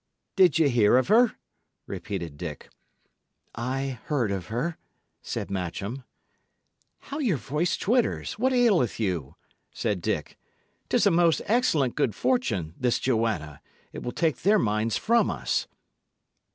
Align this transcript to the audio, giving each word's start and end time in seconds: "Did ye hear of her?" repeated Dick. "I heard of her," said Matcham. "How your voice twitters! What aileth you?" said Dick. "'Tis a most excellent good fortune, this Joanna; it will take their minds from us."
"Did 0.35 0.57
ye 0.57 0.67
hear 0.67 0.97
of 0.97 1.09
her?" 1.09 1.33
repeated 1.85 2.35
Dick. 2.35 2.69
"I 3.53 3.99
heard 4.05 4.31
of 4.31 4.47
her," 4.47 4.79
said 5.21 5.51
Matcham. 5.51 6.05
"How 7.01 7.19
your 7.19 7.37
voice 7.37 7.77
twitters! 7.77 8.33
What 8.39 8.51
aileth 8.51 8.99
you?" 8.99 9.35
said 9.71 10.01
Dick. 10.01 10.39
"'Tis 10.89 11.05
a 11.05 11.11
most 11.11 11.43
excellent 11.45 11.93
good 11.93 12.15
fortune, 12.15 12.73
this 12.79 12.97
Joanna; 12.97 13.61
it 13.93 14.01
will 14.01 14.11
take 14.11 14.37
their 14.41 14.57
minds 14.57 14.97
from 14.97 15.29
us." 15.29 15.67